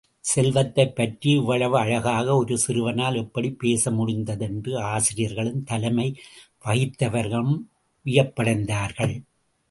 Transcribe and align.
செல்வத்தைப் 0.35 0.95
பற்றி 0.95 1.29
இவ்வளவு 1.31 1.77
அழகாக 1.77 2.35
ஒரு 2.35 2.57
சிறுவனால் 2.67 3.15
எப்படிப் 3.15 3.59
பேச 3.59 3.91
முடிந்தது 3.91 4.45
என்று 4.45 4.77
ஆசிரியர்களும் 4.77 5.63
தலைமை 5.63 6.19
வகித்தவரும் 6.63 7.69
வியப்படைந்தார்கள். 8.05 9.21